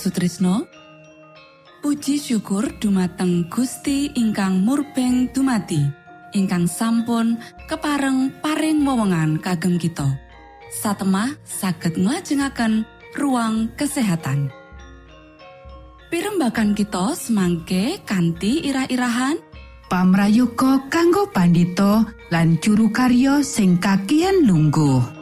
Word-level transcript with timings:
Sutrisno. 0.00 0.64
Puji 1.84 2.16
syukur 2.16 2.72
dumateng 2.80 3.44
Gusti 3.52 4.08
ingkang 4.16 4.64
murbeng 4.64 5.28
dumati 5.28 5.84
ingkang 6.32 6.64
sampun 6.64 7.36
kepareng 7.68 8.32
paring 8.40 8.80
wewenngan 8.80 9.36
kagem 9.44 9.76
kita. 9.76 10.08
Satemah 10.72 11.36
saged 11.44 12.00
nglajengaken 12.00 12.88
ruang 13.20 13.68
kesehatan. 13.76 14.48
Pirembakan 16.08 16.72
kita 16.72 17.12
semangke 17.12 18.00
kanthi 18.08 18.64
irah-irahan. 18.72 19.36
Pamrayuga 19.92 20.86
kanggo 20.88 21.28
pandito 21.28 22.08
lan 22.32 22.56
juru 22.62 22.88
karyo 22.94 23.42
sing 23.42 23.76
kakian 23.76 24.46
lungguh 24.46 25.19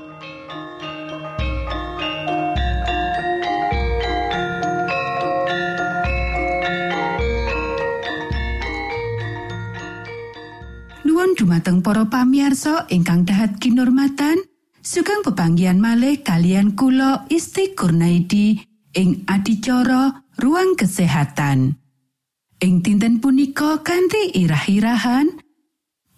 dumateng 11.39 11.87
para 11.87 12.03
pamiarsa 12.11 12.91
ingkang 12.91 13.23
dahat 13.23 13.63
kinurmatan 13.63 14.43
sugeng 14.83 15.23
pepanggian 15.23 15.79
malih 15.79 16.19
kalian 16.27 16.75
kulo 16.75 17.23
Isti 17.31 17.79
Kurnaidi 17.79 18.59
ing 18.99 19.23
adicara 19.31 20.27
ruang 20.43 20.75
kesehatan 20.75 21.79
ing 22.59 22.75
dinten 22.83 23.23
punika 23.23 23.87
kanthi 23.87 24.35
irah-irahan 24.35 25.39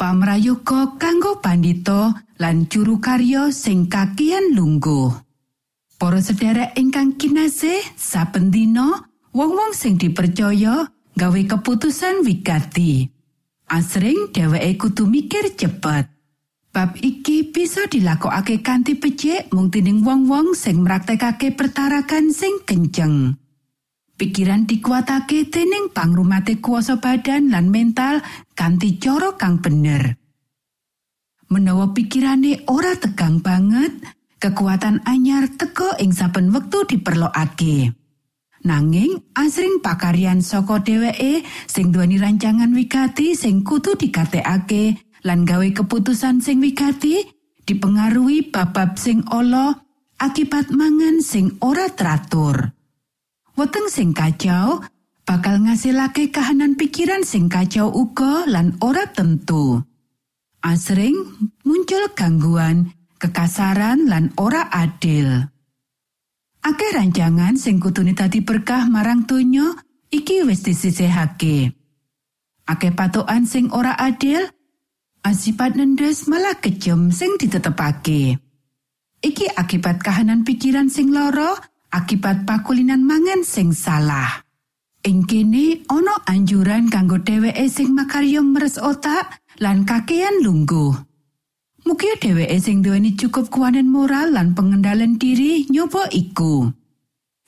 pamrayuga 0.01 0.97
kanggo 0.97 1.45
pandito 1.45 2.17
lan 2.41 2.65
juru 2.73 2.97
karyo 2.97 3.53
sing 3.53 3.93
kakian 3.93 4.57
lungguh 4.57 5.13
para 6.01 6.25
sedherek 6.25 6.73
ingkang 6.81 7.21
kinasih 7.21 7.85
saben 7.93 8.49
dina 8.49 9.05
wong-wong 9.37 9.77
sing 9.77 10.01
dipercaya 10.01 10.89
gawe 11.13 11.41
keputusan 11.45 12.25
wigati. 12.25 13.20
Asring 13.71 14.35
dheweke 14.35 14.75
kudu 14.77 15.07
mikir 15.07 15.55
cepet. 15.55 16.11
Bab 16.71 16.99
iki 16.99 17.51
bisa 17.51 17.87
dilakokake 17.87 18.63
kanthi 18.63 18.99
becik 18.99 19.51
mung 19.55 19.71
dening 19.71 20.07
wong-wong 20.07 20.55
sing 20.55 20.83
mraktekake 20.83 21.55
pertarakan 21.55 22.31
sing 22.31 22.63
kenceng. 22.63 23.35
Pikiran 24.15 24.69
dikuatake 24.69 25.51
dening 25.51 25.91
pangrumate 25.91 26.63
kuasa 26.63 27.03
badan 27.03 27.51
lan 27.51 27.75
mental 27.75 28.23
kanthi 28.55 29.03
cara 29.03 29.35
kang 29.35 29.59
bener. 29.59 30.15
Menawa 31.51 31.91
pikirane 31.91 32.63
ora 32.71 32.95
tegang 32.95 33.43
banget, 33.43 33.91
kekuatan 34.39 35.03
anyar 35.03 35.51
teko 35.51 35.99
ing 35.99 36.15
saben 36.15 36.55
wektu 36.55 36.87
diperlokake. 36.87 38.00
Nanging 38.61 39.33
asring 39.33 39.81
pakaryan 39.81 40.45
saka 40.45 40.85
dheweke 40.85 41.41
sing 41.65 41.89
duweni 41.89 42.21
rancangan 42.21 42.69
wigati 42.77 43.33
sing 43.33 43.65
kudu 43.65 43.97
dikatekake 43.97 45.01
lan 45.25 45.49
gawe 45.49 45.65
keputusan 45.65 46.45
sing 46.45 46.61
wigati 46.61 47.25
dipengaruhi 47.65 48.53
babab 48.53 49.01
sing 49.01 49.25
ala 49.33 49.81
akibat 50.21 50.69
mangan 50.77 51.25
sing 51.25 51.57
ora 51.65 51.89
teratur. 51.89 52.77
Weteng 53.57 53.89
sing 53.89 54.13
kacau 54.13 54.85
bakal 55.25 55.65
ngasilake 55.65 56.29
kahanan 56.29 56.77
pikiran 56.77 57.25
sing 57.25 57.49
kacau 57.49 57.89
uga 57.89 58.45
lan 58.45 58.77
ora 58.85 59.09
tentu. 59.09 59.81
Asring 60.61 61.17
muncul 61.65 62.13
gangguan, 62.13 62.93
kekasaran 63.17 64.05
lan 64.05 64.37
ora 64.37 64.69
adil. 64.69 65.49
Akeh 66.61 66.93
rancangan 66.93 67.57
sing 67.57 67.81
kutune 67.81 68.13
dadi 68.13 68.45
berkah 68.45 68.85
marang 68.85 69.25
donya 69.25 69.73
iki 70.13 70.45
wis 70.45 70.61
disisihake. 70.61 71.73
Akeh 72.69 72.93
patokan 72.93 73.49
sing 73.49 73.73
ora 73.73 73.97
adil, 73.97 74.45
asipat 75.25 75.75
nendes 75.75 76.29
malah 76.29 76.61
kejem 76.61 77.09
sing 77.09 77.41
ditetepake. 77.41 78.37
Iki 79.21 79.57
akibat 79.57 80.05
kahanan 80.05 80.45
pikiran 80.45 80.89
sing 80.93 81.13
loro, 81.13 81.57
akibat 81.93 82.45
pakulinan 82.45 83.05
mangan 83.05 83.41
sing 83.45 83.73
salah. 83.73 84.45
Ing 85.01 85.25
kene 85.25 85.85
ana 85.89 86.25
anjuran 86.29 86.93
kanggo 86.93 87.21
dheweke 87.25 87.73
sing 87.73 87.97
makarya 87.97 88.45
meres 88.45 88.77
otak 88.77 89.41
lan 89.65 89.89
kakean 89.89 90.45
lungguh. 90.45 91.10
Mugia 91.87 92.15
dheweke 92.21 92.61
sing 92.61 92.85
duweni 92.85 93.17
cukup 93.17 93.49
kuwanen 93.49 93.89
moral 93.89 94.37
lan 94.37 94.53
pengendalian 94.53 95.17
diri 95.17 95.65
nyoba 95.73 96.13
iku. 96.13 96.69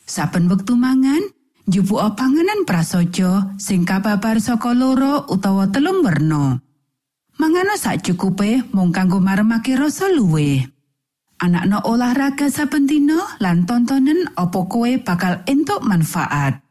Saben 0.03 0.49
wektu 0.49 0.75
mangan, 0.75 1.21
njupuk 1.69 2.01
panganan 2.17 2.65
prasaja 2.65 3.55
sing 3.61 3.85
kababar 3.85 4.41
saka 4.41 4.73
loro 4.73 5.29
utawa 5.29 5.69
telung 5.69 6.01
werna. 6.01 6.59
Mangano 7.39 7.75
sak 7.77 8.05
cukupe 8.05 8.65
mung 8.73 8.93
kanggo 8.93 9.21
maremake 9.21 9.77
rasa 9.77 10.09
luwe. 10.09 10.65
Anakno 11.43 11.83
olahraga 11.85 12.47
saben 12.49 12.87
dina 12.87 13.19
lan 13.43 13.67
tontonen 13.67 14.31
opo 14.39 14.71
kowe 14.71 14.91
bakal 15.03 15.43
entuk 15.51 15.83
manfaat. 15.83 16.63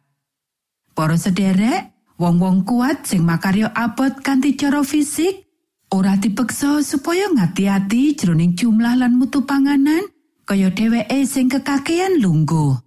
Para 0.95 1.15
sederek, 1.19 1.91
wong-wong 2.15 2.63
kuat 2.63 3.03
sing 3.03 3.23
makaryo 3.27 3.67
abot 3.73 4.21
kanthi 4.23 4.55
cara 4.55 4.79
fisik, 4.83 5.50
ora 5.91 6.15
dipeksa 6.15 6.79
supaya 6.81 7.27
ngati-ati 7.27 8.15
jroning 8.15 8.55
jumlah 8.55 8.95
lan 8.95 9.19
mutu 9.19 9.43
panganan 9.43 10.07
kaya 10.47 10.71
dheweke 10.71 11.27
sing 11.27 11.51
kekakean 11.51 12.23
lungguh. 12.23 12.79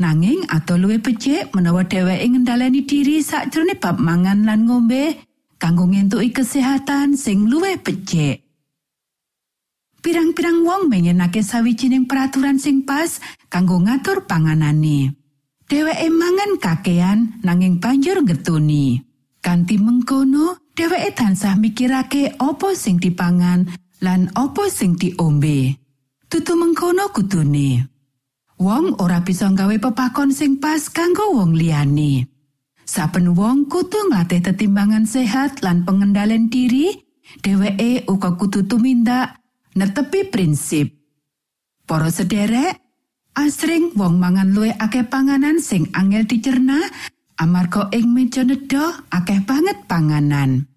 Nanging 0.00 0.48
atau 0.48 0.80
luwe 0.80 0.96
becik 0.96 1.52
menawa 1.52 1.84
dheweke 1.84 2.24
ngendhaleni 2.24 2.88
diri 2.88 3.20
sakjroning 3.20 3.76
bab 3.76 4.00
mangan 4.00 4.48
lan 4.48 4.64
ngombe 4.64 5.20
kanggo 5.60 5.84
ngentuki 5.84 6.32
kesehatan 6.32 7.18
sing 7.18 7.50
luwe 7.50 7.76
becik. 7.76 8.46
Pirang-pirang 10.00 10.64
wong 10.64 10.88
menyenake 10.88 11.44
sawijining 11.44 12.08
peraturan 12.08 12.56
sing 12.56 12.88
pas 12.88 13.20
kanggo 13.52 13.76
ngatur 13.76 14.24
panganane. 14.24 15.12
Dheweke 15.68 16.08
mangan 16.08 16.56
kakean 16.56 17.18
nanging 17.44 17.76
banjur 17.76 18.24
ngetuni. 18.24 19.04
Kanti 19.40 19.76
mengkono, 19.80 20.69
dheweke 20.74 21.10
tansah 21.16 21.56
mikirake 21.56 22.36
opo 22.40 22.72
sing 22.76 22.96
dipangan 22.96 23.68
lan 24.00 24.30
opo 24.36 24.66
sing 24.68 24.96
diombe. 24.96 25.76
Tutu 26.30 26.54
mengkono 26.54 27.10
kudune. 27.10 27.90
Wong 28.60 29.00
ora 29.00 29.24
bisa 29.24 29.48
nggawe 29.48 29.76
pepakon 29.80 30.30
sing 30.30 30.60
pas 30.60 30.86
kanggo 30.92 31.32
wong 31.32 31.56
liyane. 31.56 32.28
Saben 32.84 33.32
wong 33.38 33.70
kudu 33.70 34.10
nglatih 34.10 34.42
tetimbangan 34.42 35.06
sehat 35.06 35.62
lan 35.62 35.86
pengendalian 35.86 36.50
diri, 36.50 36.90
dheweke 37.40 38.04
uga 38.10 38.34
kudu 38.34 38.66
tumindak 38.66 39.38
netepi 39.78 40.28
prinsip. 40.28 40.90
Para 41.86 42.10
sederek, 42.10 42.78
asring 43.34 43.94
wong 43.94 44.18
mangan 44.18 44.50
luwih 44.50 44.74
akeh 44.76 45.06
panganan 45.06 45.62
sing 45.62 45.90
angel 45.94 46.26
dicerna 46.26 46.78
amarga 47.40 47.88
ing 47.96 48.12
meja 48.12 48.44
nedha 48.44 49.00
akeh 49.08 49.40
banget 49.48 49.88
panganan. 49.88 50.68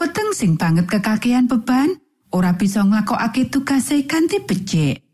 weteng 0.00 0.32
sing 0.32 0.56
banget 0.56 0.88
kekakean 0.88 1.44
beban 1.44 2.00
ora 2.32 2.56
bisa 2.56 2.80
nglakokake 2.80 3.52
tugase 3.52 4.08
kanthi 4.08 4.40
becik. 4.40 5.04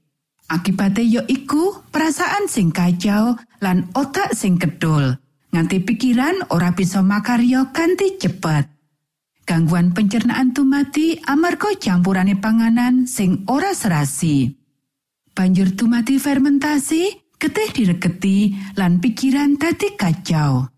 Akibate 0.46 1.02
ya 1.02 1.26
iku 1.26 1.82
perasaan 1.90 2.46
sing 2.46 2.70
kacau 2.70 3.34
lan 3.58 3.90
otak 3.98 4.30
sing 4.30 4.62
kedul. 4.62 5.18
Nganti 5.50 5.82
pikiran 5.82 6.54
ora 6.54 6.70
bisa 6.70 7.02
makarya 7.02 7.74
kanthi 7.74 8.14
cepet. 8.14 8.70
Gangguan 9.42 9.90
pencernaan 9.90 10.54
tumati 10.54 11.18
amarga 11.26 11.74
campurane 11.82 12.38
panganan 12.38 13.10
sing 13.10 13.42
ora 13.50 13.74
serasi. 13.74 14.54
Banjur 15.34 15.74
tumati 15.74 16.22
fermentasi, 16.22 17.34
getih 17.42 17.68
diregeti 17.74 18.54
lan 18.78 19.02
pikiran 19.02 19.58
dadi 19.58 19.98
kacau. 19.98 20.75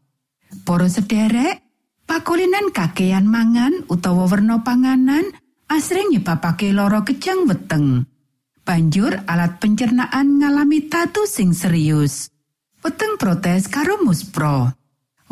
Poro 0.68 0.84
sederek, 0.84 1.64
Pakulinan 2.04 2.76
kakean 2.76 3.24
mangan 3.24 3.88
utawa 3.88 4.28
werna 4.28 4.60
panganan 4.60 5.32
asring 5.64 6.12
nyebabake 6.12 6.76
loro 6.76 7.08
kejang 7.08 7.48
weteng. 7.48 8.04
Banjur 8.68 9.16
alat 9.24 9.60
pencernaan 9.64 10.40
ngalami 10.40 10.92
tatu 10.92 11.24
sing 11.24 11.56
serius. 11.56 12.28
Weteng 12.84 13.16
protes 13.16 13.64
karo 13.72 13.96
muspro. 14.04 14.76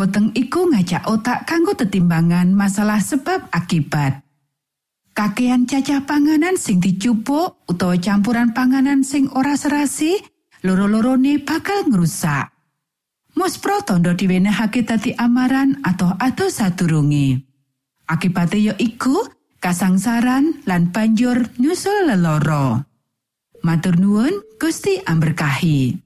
Weteng 0.01 0.33
iku 0.33 0.73
ngajak 0.73 1.05
otak 1.05 1.45
kanggo 1.45 1.77
tetimbangan 1.77 2.57
masalah 2.57 3.05
sebab 3.05 3.53
akibat. 3.53 4.25
Kakean 5.13 5.69
cacah 5.69 6.05
panganan 6.09 6.57
sing 6.57 6.81
dicupuk 6.81 7.61
utawa 7.69 8.01
campuran 8.01 8.57
panganan 8.57 9.05
sing 9.05 9.29
ora 9.37 9.53
serasi, 9.53 10.17
loro-lorone 10.65 11.45
bakal 11.45 11.85
ngrusak 11.93 12.56
muspro 13.37 13.85
tondo 13.85 14.17
diwenehake 14.17 14.83
dadi 14.83 15.13
amaran 15.15 15.79
atau 15.85 16.17
atau 16.17 16.49
sadurunge. 16.49 17.45
Akibate 18.09 18.59
ya 18.59 18.75
iku 18.81 19.29
kasangsaran 19.61 20.65
lan 20.65 20.91
banjur 20.91 21.53
nyusul 21.61 22.09
leloro. 22.09 22.83
Matur 23.63 24.01
nuwun 24.01 24.35
Gusti 24.57 24.99
amberkahi. 25.05 26.01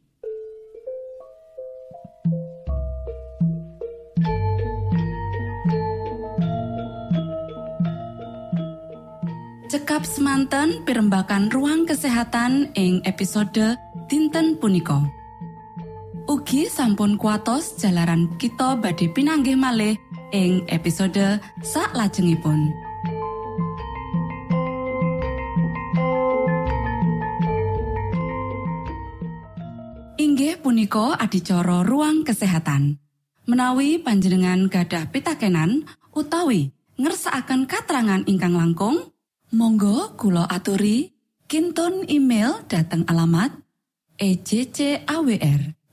Cekap 9.70 10.02
semanten 10.02 10.82
pimbakan 10.82 11.46
ruang 11.46 11.86
kesehatan 11.86 12.74
ing 12.74 13.06
episode 13.06 13.78
Tinten 14.10 14.58
punika. 14.58 15.19
Ugi 16.50 16.66
sampun 16.66 17.14
kuatos 17.14 17.78
jalaran 17.78 18.26
kita 18.34 18.74
badhe 18.74 19.06
pinanggih 19.14 19.54
malih 19.54 19.94
ing 20.34 20.66
episode 20.66 21.38
sak 21.62 21.94
lajengipun 21.94 22.74
inggih 30.18 30.58
punika 30.58 31.14
adicara 31.22 31.86
ruang 31.86 32.26
kesehatan. 32.26 32.98
Menawi 33.46 34.02
panjenengan 34.02 34.66
gadah 34.66 35.06
pitakenan 35.06 35.86
utawi 36.18 36.74
ngersaakan 36.98 37.70
katerangan 37.70 38.26
ingkang 38.26 38.58
langkung 38.58 39.14
Monggo 39.54 40.18
Kulo 40.18 40.50
aturi 40.50 41.14
Kinton 41.46 42.10
email 42.10 42.66
dateng 42.66 43.06
alamat 43.06 43.54
ejcawr@ 44.18 45.79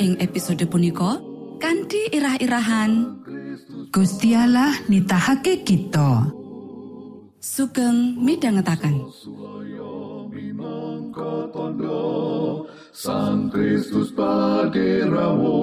ing 0.00 0.16
episode 0.20 0.64
punika 0.68 1.20
kanthi 1.60 2.08
irah-irahan 2.12 3.20
Gusti 3.92 4.32
Allah 4.32 4.72
nitahake 4.88 5.68
kita. 5.68 6.32
Sugeng 7.42 8.16
midhangetaken. 8.16 9.04
Kotondo 11.12 12.64
Sang 12.88 13.52
Kristus 13.52 14.08
paderamu 14.16 15.60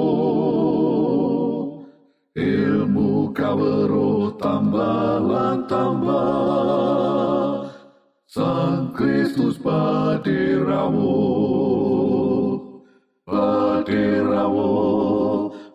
ilmu 2.38 3.34
kawero 3.34 4.38
tambah 4.38 5.26
tambah 5.65 7.74
Sang 8.30 8.94
Kristus 8.94 9.58
paderamu 9.58 11.18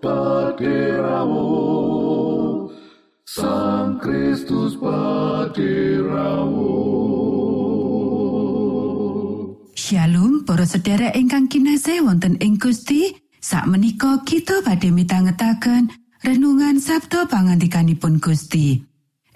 paderamu 0.05 1.49
Sang 3.25 3.97
Kristus 3.97 4.77
paderamu 4.77 6.77
Shalom 9.73 10.45
para 10.45 10.69
sedherek 10.69 11.17
ingkang 11.17 11.49
kinasih 11.49 12.05
wonten 12.05 12.37
ing 12.41 12.61
Gusti. 12.61 13.25
Sakmenika 13.45 14.25
kita 14.25 14.65
badhe 14.65 14.89
mitangetaken 14.89 15.93
renungan 16.25 16.81
Sabtu 16.81 17.29
pangandikanipun 17.29 18.17
Gusti. 18.17 18.81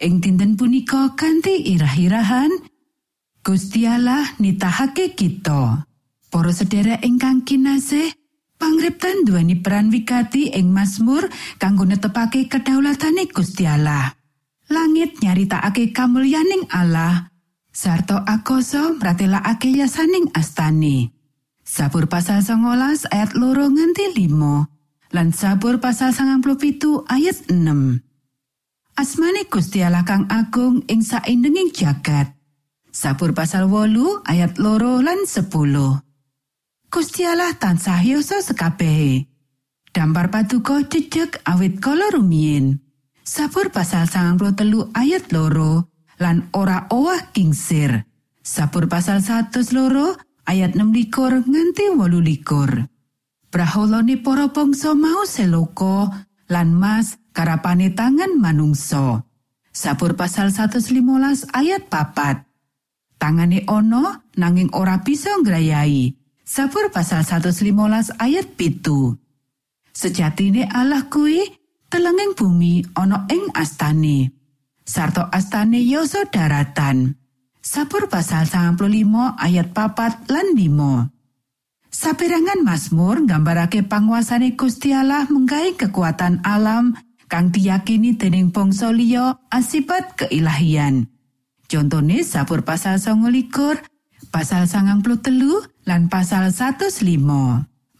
Ing 0.00 0.24
dinten 0.24 0.56
punika 0.56 1.12
kanthi 1.12 1.76
irah-irahan 1.76 2.48
Gusti 3.44 3.84
Allah 3.84 4.24
nitahake 4.40 5.12
kita. 5.12 5.84
Para 6.32 6.52
sedherek 6.52 7.04
ingkang 7.04 7.44
kinasih 7.44 8.17
pangriptan 8.58 9.24
duweni 9.24 9.56
peran 9.62 9.88
wigati 9.88 10.52
ing 10.52 10.74
Mazmur 10.74 11.30
kanggo 11.56 11.86
netepake 11.86 12.50
kedaulatane 12.50 13.30
Gusti 13.30 13.64
Allah 13.64 14.18
langit 14.68 15.22
nyaritakake 15.24 15.96
kamulyaning 15.96 16.68
Allah 16.68 17.32
sarta 17.72 18.26
akoso 18.26 18.98
mratelakake 18.98 19.70
yasaning 19.70 20.28
astane. 20.34 21.14
Sabur 21.62 22.08
pasal 22.08 22.40
19 22.40 23.12
ayat 23.12 23.36
loro 23.36 23.68
nganti 23.68 24.16
5 24.16 25.12
lan 25.12 25.28
sabur 25.36 25.78
pasal 25.78 26.16
97 26.16 27.04
ayat 27.06 27.36
6. 27.46 28.02
Asmane 28.98 29.46
Gusti 29.46 29.84
Allah 29.84 30.02
kang 30.02 30.26
agung 30.26 30.82
ing 30.90 31.04
saindenging 31.04 31.70
jagat. 31.70 32.34
Sabur 32.88 33.36
pasal 33.36 33.68
wolu 33.68 34.24
ayat 34.26 34.58
loro 34.58 34.98
lan 34.98 35.28
10. 35.28 36.07
Gusti 36.88 37.20
Allah 37.28 37.52
tansah 37.52 38.00
yasa 38.00 38.40
sekabehe. 38.40 39.28
Dampar 39.92 40.32
paduka 40.32 40.80
jejeg 40.88 41.36
awit 41.44 41.84
kala 41.84 42.08
rumiyin. 42.16 42.80
Sabur 43.28 43.68
pasal 43.68 44.08
93 44.08 44.96
ayat 44.96 45.28
loro 45.36 45.92
lan 46.16 46.48
ora 46.56 46.88
owah 46.88 47.28
kingsir. 47.36 48.08
Sabur 48.40 48.88
pasal 48.88 49.20
100 49.20 49.68
loro 49.76 50.16
ayat 50.48 50.72
6 50.72 50.88
likur 50.96 51.44
nganti 51.44 51.92
wolu 51.92 52.24
likur. 52.24 52.88
Praholone 53.52 54.16
para 54.24 54.48
bangsa 54.48 54.96
mau 54.96 55.28
seloko 55.28 56.08
lan 56.48 56.72
mas 56.72 57.20
karapane 57.36 57.92
tangan 57.92 58.32
manungso. 58.40 59.28
Sabur 59.76 60.16
pasal 60.16 60.56
115 60.56 61.52
ayat 61.52 61.84
papat. 61.92 62.48
Tangane 63.20 63.68
ono 63.68 64.32
nanging 64.40 64.72
ora 64.72 65.04
bisa 65.04 65.36
ngrayai. 65.36 66.17
Sabur 66.48 66.88
pasal 66.88 67.28
115 67.28 68.16
ayat 68.16 68.56
pitu. 68.56 69.20
Sejatine 69.92 70.64
Allah 70.72 71.04
kuwi 71.12 71.44
telenging 71.92 72.32
bumi 72.32 72.88
ana 72.96 73.28
ing 73.28 73.52
astane. 73.52 74.32
sarta 74.88 75.28
astane 75.28 75.84
yoso 75.84 76.24
daratan. 76.32 77.20
Sabur 77.60 78.08
pasal 78.08 78.48
95 78.48 79.36
ayat 79.36 79.76
papat 79.76 80.24
lan 80.32 80.56
5. 80.56 81.92
Saperangan 81.92 82.64
Mazmur 82.64 83.28
nggambarake 83.28 83.84
panguasane 83.84 84.56
Gusti 84.56 84.96
Allah 84.96 85.28
kekuatan 85.76 86.40
alam 86.48 86.96
kang 87.28 87.52
diyakini 87.52 88.16
dening 88.16 88.56
bangsa 88.56 88.88
liya 88.88 89.36
asipat 89.52 90.16
keilahian. 90.16 91.12
Contone 91.68 92.24
Sabur 92.24 92.64
pasal 92.64 92.96
29, 92.96 93.52
pasal 94.32 94.64
93 94.64 95.77
lan 95.88 96.12
pasal 96.12 96.52
105. 96.52 97.00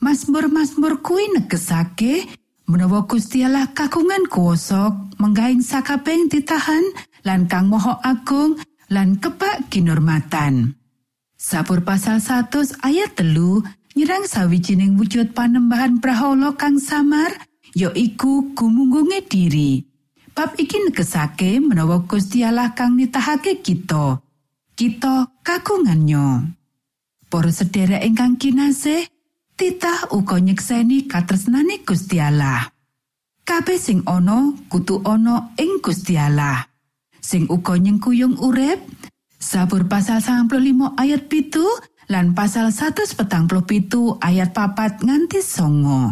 Mazmur-mazmur 0.04 1.00
kuwi 1.00 1.32
negesake 1.32 2.28
menawa 2.68 3.08
Gusti 3.08 3.40
Allah 3.40 3.72
kagungan 3.72 4.28
kuwasa 4.28 4.92
menggaing 5.16 5.64
sakabeng 5.64 6.28
ditahan 6.28 6.84
lan 7.24 7.48
kang 7.48 7.72
moho 7.72 7.96
agung 8.04 8.60
lan 8.92 9.16
kebak 9.16 9.72
kinurmatan. 9.72 10.76
Sabur 11.40 11.80
pasal 11.80 12.20
100 12.20 12.84
ayat 12.84 13.16
telu 13.16 13.64
nyerang 13.96 14.28
sawijining 14.28 15.00
wujud 15.00 15.32
panembahan 15.32 15.96
prahala 15.98 16.52
kang 16.60 16.76
samar 16.76 17.32
ya 17.72 17.88
iku 17.96 18.52
gumunggunge 18.52 19.24
diri. 19.24 19.80
Bab 20.36 20.54
iki 20.60 20.76
negesake 20.86 21.58
menawa 21.58 22.04
Gusti 22.04 22.44
kang 22.76 22.94
nitahake 23.00 23.64
kita. 23.64 24.20
Kita 24.78 25.42
kagungannya. 25.42 26.57
Para 27.28 27.52
sedherek 27.52 28.00
ingkang 28.08 28.40
kinasih, 28.40 29.04
titah 29.52 30.08
uga 30.16 30.40
nyekseni 30.40 31.04
katresnane 31.04 31.84
Gusti 31.84 32.16
Allah. 32.16 32.72
Kabeh 33.44 33.76
sing 33.76 34.00
ana 34.08 34.56
kudu 34.72 35.04
ana 35.04 35.52
ing 35.60 35.84
Gusti 35.84 36.16
Allah. 36.16 36.64
Sing 37.20 37.44
uga 37.52 37.76
nyengkuyung 37.76 38.40
urip, 38.40 38.80
Sabur 39.38 39.86
pasal 39.86 40.18
95 40.18 40.98
ayat 40.98 41.30
pitu 41.30 41.62
lan 42.10 42.34
pasal 42.34 42.74
147 42.74 43.22
ayat 44.18 44.50
papat 44.50 44.98
nganti 44.98 45.38
songo. 45.44 46.10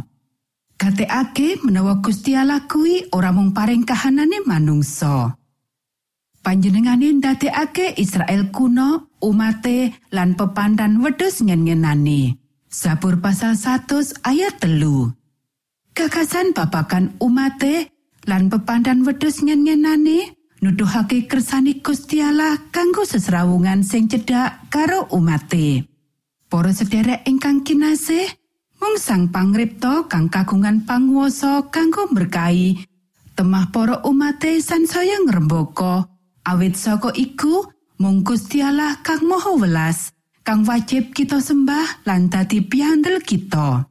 Kateake 0.79 1.64
menawa 1.66 1.98
Gusti 1.98 2.38
Allah 2.38 2.68
kuwi 2.70 3.11
ora 3.11 3.35
mung 3.35 3.50
paring 3.50 3.83
kahanane 3.83 4.46
manungsa. 4.46 5.35
Panjenengane 6.46 7.11
ndadekake 7.18 7.98
Israel 7.98 8.54
kuno, 8.54 9.11
umate 9.18 9.98
lan 10.14 10.38
pepandan 10.38 11.02
wedhus 11.02 11.42
ngen-ngenane. 11.42 12.38
Sabur 12.70 13.18
pasal 13.18 13.59
100 13.59 14.22
ayat 14.22 14.62
telu. 14.62 15.11
Gagasan 15.90 16.54
babakan 16.54 17.18
umate 17.18 17.90
lan 18.30 18.46
pepandan 18.46 19.02
wedhus 19.02 19.42
ngen-ngenane 19.42 20.38
nuduhake 20.62 21.26
kersane 21.26 21.82
Gusti 21.82 22.22
Allah 22.22 22.62
kanggo 22.70 23.02
sesrawungan 23.02 23.82
sing 23.82 24.06
cedhak 24.06 24.70
karo 24.70 25.11
umate. 25.11 25.82
Para 26.46 26.70
sedherek 26.70 27.26
ingkang 27.26 27.66
kinasih, 27.66 28.30
mung 28.78 28.94
sang 29.02 29.35
pangripta 29.35 30.06
kang 30.06 30.30
kagungan 30.30 30.87
panguwasa 30.87 31.66
kanggo 31.74 32.06
berkahi 32.06 32.87
temah 33.35 33.66
para 33.74 33.98
umate 34.06 34.62
sansaya 34.62 35.26
ngrembaka 35.26 36.15
awit 36.46 36.78
saka 36.78 37.11
iku 37.12 37.66
mung 37.98 38.22
Gusti 38.22 38.62
Allah 38.62 39.02
kang 39.02 39.26
maha 39.26 39.59
welas 39.59 40.14
kang 40.46 40.62
wajib 40.62 41.11
kita 41.11 41.42
sembah 41.42 42.06
lan 42.06 42.30
dadi 42.30 42.62
piandel 42.62 43.18
kita. 43.18 43.82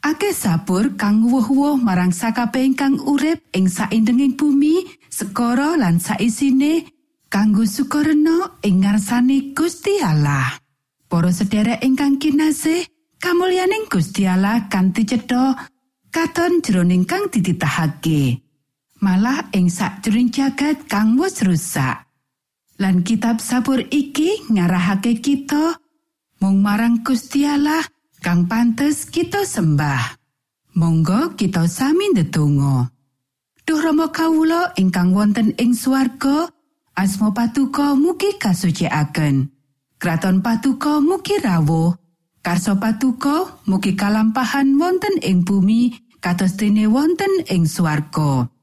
Akeh 0.00 0.32
sabur 0.32 0.96
kang 0.96 1.26
wuh-wuh 1.26 1.76
marang 1.76 2.14
sakabeh 2.14 2.72
kang 2.78 2.96
urip 3.02 3.42
ing 3.52 3.68
saindenging 3.68 4.38
bumi, 4.38 4.86
sekara 5.10 5.76
lan 5.76 5.98
saisine 6.00 6.86
kanggo 7.26 7.66
sukarena 7.66 8.56
ing 8.62 8.86
ngarsane 8.86 9.52
Gusti 9.52 9.98
Allah. 9.98 10.56
Para 11.10 11.34
sedherek 11.34 11.82
ingkang 11.82 12.22
kinasih, 12.22 12.86
kamulyaning 13.18 13.90
Gusti 13.90 14.30
Allah 14.30 14.70
kanthi 14.70 15.02
cetha 15.02 15.58
katon 16.14 16.62
jroning 16.62 17.02
kang 17.02 17.26
dititahake. 17.26 18.45
Malah 18.96 19.52
ing 19.52 19.68
sakjroning 19.68 20.32
jagat 20.32 20.88
kang 20.88 21.20
wis 21.20 21.44
rusak. 21.44 22.08
Lan 22.80 23.04
kitab 23.04 23.44
sabur 23.44 23.80
iki 23.92 24.48
ngarahake 24.48 25.20
kita 25.20 25.76
mung 26.40 26.64
marang 26.64 27.04
Gusti 27.04 27.44
Allah 27.44 27.84
kang 28.24 28.48
pantes 28.48 29.04
kita 29.08 29.44
sembah. 29.44 30.16
Monggo 30.76 31.36
kita 31.36 31.68
sami 31.68 32.12
ndedonga. 32.12 32.88
Duh 33.68 33.80
Rama 33.80 34.12
kawula 34.12 34.72
ingkang 34.80 35.12
wonten 35.12 35.52
ing 35.56 35.72
swarga, 35.72 36.48
asma 36.96 37.32
patuko 37.32 37.96
mugi 37.96 38.36
kasucikaken. 38.40 39.52
Kraton 39.96 40.40
patuko 40.40 41.00
mugi 41.04 41.36
rawuh. 41.40 41.96
Karso 42.44 42.78
patuko 42.80 43.64
mugi 43.68 43.92
kalampahan 43.92 44.76
wonten 44.80 45.20
ing 45.20 45.42
bumi 45.42 45.92
kados 46.20 46.56
dene 46.56 46.88
wonten 46.88 47.44
ing 47.48 47.68
swarga. 47.68 48.55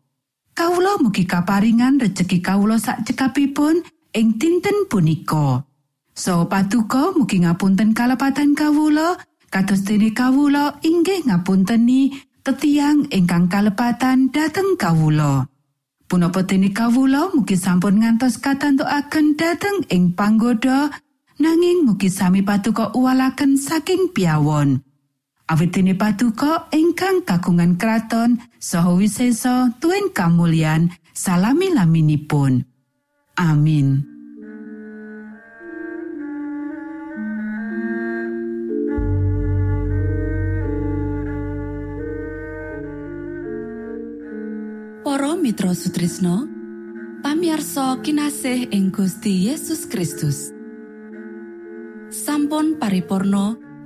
Kawula 0.53 1.01
mugi 1.01 1.25
kaparingan 1.25 1.97
rejeki 1.97 2.37
kawula 2.37 2.77
sak 2.77 3.01
cekapipun 3.09 3.81
ing 4.13 4.37
dinten 4.37 4.85
punika. 4.85 5.65
So 6.13 6.45
patuko 6.45 7.17
mugi 7.17 7.41
ngapunten 7.41 7.97
kalepatan 7.97 8.53
kawula 8.53 9.17
kados 9.49 9.81
dene 9.81 10.13
kawula 10.13 10.77
inggih 10.85 11.25
ngapunteni 11.25 12.13
tetiang 12.45 13.09
ingkang 13.09 13.49
kalepatan 13.49 14.29
dhateng 14.29 14.77
kawula. 14.77 15.49
Punapa 16.05 16.45
dene 16.45 16.69
kawula 16.69 17.33
mugi 17.33 17.57
sampun 17.57 18.05
ngantos 18.05 18.37
katantokaken 18.37 19.33
dhateng 19.33 19.89
ing 19.89 20.13
panggoda 20.13 20.93
nanging 21.41 21.81
mugi 21.81 22.13
sami 22.13 22.45
patuko 22.45 22.93
uwalaken 22.93 23.57
saking 23.57 24.13
piawon. 24.13 24.85
Awit 25.53 25.69
dene 25.69 25.93
patuko 25.93 26.65
ingkang 26.73 27.21
kagungan 27.29 27.77
kraton 27.77 28.41
saha 28.57 28.89
wisesa 28.97 29.69
tuen 29.77 30.09
kamulyan 30.09 30.89
salami 31.13 31.69
laminipun. 31.69 32.65
Amin. 33.37 34.01
Para 45.05 45.37
Mitra 45.37 45.77
Sutrisno 45.77 46.49
pamiarsa 47.21 48.01
kinasih 48.01 48.73
ing 48.73 48.89
Gusti 48.89 49.53
Yesus 49.53 49.85
Kristus 49.85 50.49
sampun 52.09 52.81
paripurno 52.81 53.72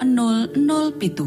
00 0.00 0.92
pitu 0.98 1.26